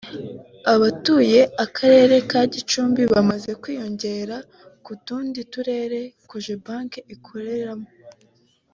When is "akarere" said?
1.65-2.15